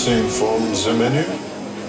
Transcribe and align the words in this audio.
something 0.00 0.28
from 0.28 0.60
the 0.72 0.94
menu? 0.98 1.24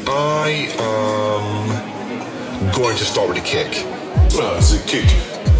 I 0.07 0.67
am 0.79 2.71
going 2.73 2.97
to 2.97 3.05
start 3.05 3.29
with 3.29 3.37
a 3.37 3.41
kick. 3.41 3.85
Ah, 4.35 4.59
the 4.59 4.83
kick. 4.85 5.07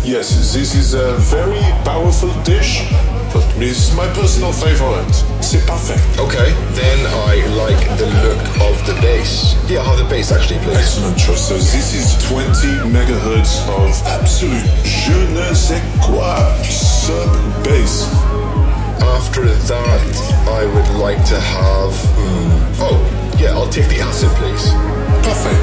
Yes, 0.03 0.53
this 0.53 0.75
is 0.75 0.94
a 0.94 1.16
very 1.31 1.63
powerful 1.85 2.33
dish, 2.44 2.83
but 3.31 3.45
it's 3.57 3.95
my 3.95 4.07
personal 4.13 4.52
favorite. 4.52 5.13
C'est 5.39 5.66
parfait. 5.66 5.99
Okay, 6.19 6.52
then 6.75 6.99
I 7.29 7.45
like 7.55 7.81
the 7.97 8.07
look 8.25 8.41
of 8.67 8.75
the 8.85 8.99
bass. 9.02 9.55
Yeah, 9.69 9.83
how 9.83 9.95
the 9.95 10.07
bass 10.09 10.31
actually, 10.31 10.59
plays. 10.59 10.77
Excellent 10.77 11.17
choice. 11.17 11.47
So 11.47 11.55
this 11.55 11.94
is 11.95 12.17
20 12.27 12.89
megahertz 12.91 13.63
of 13.69 13.95
absolute 14.07 14.67
je 14.83 15.16
ne 15.31 15.53
sais 15.53 15.81
quoi 16.02 16.35
sub 16.63 17.31
bass. 17.63 18.50
After 19.02 19.45
that, 19.45 20.47
I 20.47 20.66
would 20.66 20.99
like 20.99 21.23
to 21.25 21.39
have. 21.39 21.94
hmm, 22.16 22.81
Oh, 22.83 22.99
yeah, 23.39 23.52
I'll 23.53 23.69
take 23.69 23.88
the 23.89 23.99
acid, 24.02 24.30
please. 24.38 24.69
Parfait. 25.25 25.57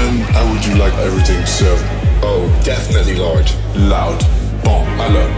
And 0.00 0.20
how 0.34 0.50
would 0.52 0.64
you 0.64 0.74
like 0.76 0.94
everything 0.94 1.44
served? 1.46 1.84
Oh, 2.22 2.46
definitely 2.64 3.16
large. 3.16 3.54
Loud. 3.76 4.20
Bon, 4.64 4.86
alors. 5.00 5.30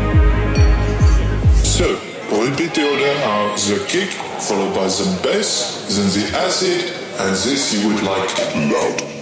So, 1.64 1.98
repeat 2.30 2.75
the 2.75 2.84
order 2.91 3.14
are 3.25 3.56
the 3.56 3.84
kick, 3.88 4.10
followed 4.41 4.75
by 4.75 4.86
the 4.86 5.20
bass, 5.22 5.86
then 5.94 6.08
the 6.10 6.36
acid, 6.36 6.92
and 7.20 7.30
this 7.36 7.72
you 7.75 7.88
would 7.88 8.02
like 8.02 8.30
loud. 8.70 9.14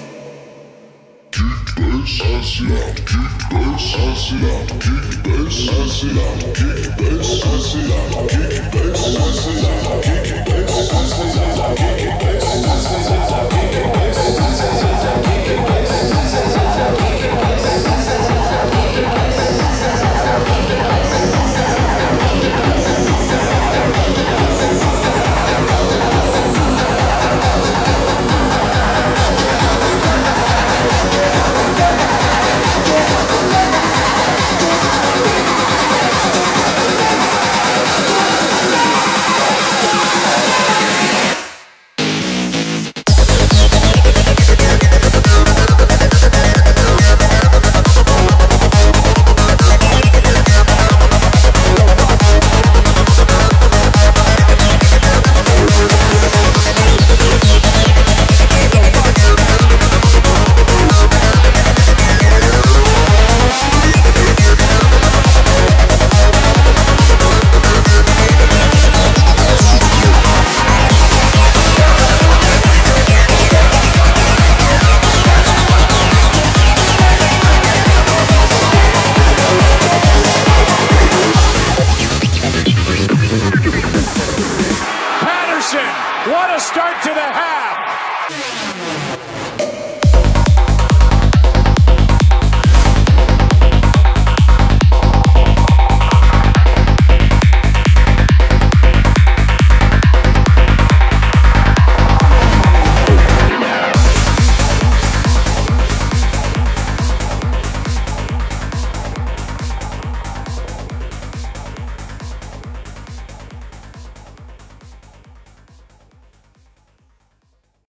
Kick 1.33 1.77
bass 1.77 2.21
acid 2.21 2.69
loud, 2.69 2.97
kick 3.07 3.39
bass 3.49 3.95
acid 3.97 4.43
loud, 4.43 4.69
kick 4.83 5.23
bass 5.25 5.67
acid 5.67 6.13
loud, 6.13 6.55
kick 6.55 6.97
bass 6.99 7.45
acid 7.47 7.89
loud, 7.89 8.29
kick 8.29 8.73
bass 8.73 9.17
acid 9.17 9.63
loud. 9.63 9.82